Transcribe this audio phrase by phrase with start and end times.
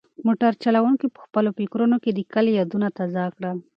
[0.25, 3.57] موټر چلونکي په خپلو فکرونو کې د کلي یادونه تازه کړل.